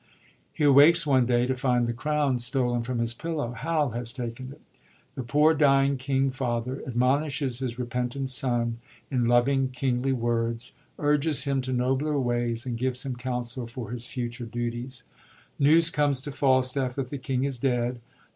He 0.51 0.63
awakes 0.63 1.05
one 1.05 1.27
day 1.27 1.45
to 1.45 1.53
find 1.53 1.85
the 1.85 1.93
crown 1.93 2.39
stolen 2.39 2.81
from 2.81 2.97
his 2.97 3.13
pillow. 3.13 3.51
Hal 3.51 3.91
has 3.91 4.11
taken 4.11 4.51
it. 4.51 4.61
The 5.13 5.21
poor, 5.21 5.53
dying 5.53 5.95
king 5.95 6.31
father 6.31 6.81
ad 6.87 6.95
monishes 6.95 7.59
his 7.59 7.77
repentant 7.77 8.31
son, 8.31 8.79
in 9.11 9.25
loving, 9.25 9.67
kingly 9.69 10.11
words, 10.11 10.71
urges 10.97 11.43
him 11.43 11.61
to 11.61 11.71
nobler 11.71 12.19
ways, 12.19 12.65
and 12.65 12.79
gives 12.79 13.03
him 13.03 13.15
counsel 13.15 13.67
for 13.67 13.91
his 13.91 14.07
future 14.07 14.47
dutie& 14.47 14.89
News 15.59 15.91
comes 15.91 16.19
to 16.21 16.31
Falstaff 16.31 16.95
that 16.95 17.11
the 17.11 17.19
king 17.19 17.43
is 17.43 17.59
dead. 17.59 17.99